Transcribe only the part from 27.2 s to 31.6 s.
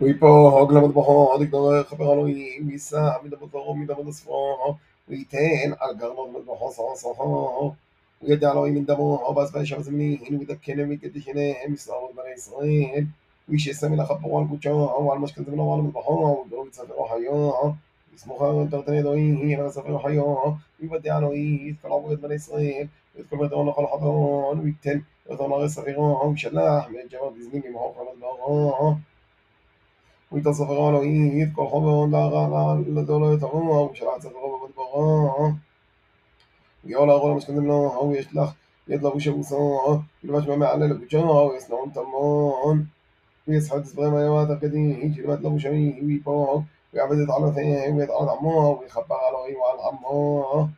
דזמין למחור חמת באורו. على إيه